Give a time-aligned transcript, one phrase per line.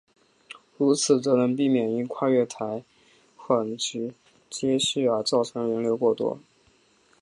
[0.79, 2.83] 如此则能避免因跨月台
[3.37, 4.13] 缓急
[4.49, 6.39] 接续而造成人流过多。